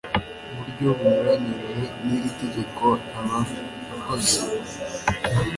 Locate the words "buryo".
0.55-0.87